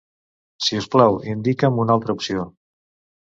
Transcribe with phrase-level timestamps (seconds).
[0.67, 2.47] Si us plau, indica'm una altra opció.